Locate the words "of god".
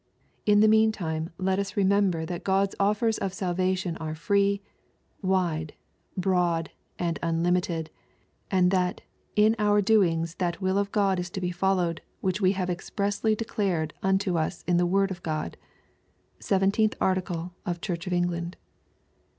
10.79-11.19, 15.11-15.55